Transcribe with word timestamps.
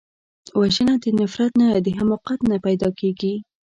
وژنه 0.59 0.93
د 1.03 1.05
نفرت 1.19 1.51
نه، 1.61 1.67
د 1.85 1.87
حماقت 1.97 2.39
نه 2.49 2.57
پیدا 2.65 2.89
کېږي 2.99 3.33